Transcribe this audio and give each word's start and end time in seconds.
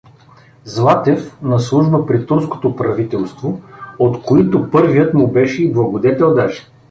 Златев, 0.75 1.37
на 1.41 1.59
служба 1.59 2.05
при 2.05 2.25
турското 2.27 2.75
правителство, 2.75 3.61
от 3.99 4.21
които 4.23 4.71
първият 4.71 5.13
му 5.13 5.31
беше 5.31 5.63
и 5.63 5.73
благодетел 5.73 6.35
даже. 6.35 6.67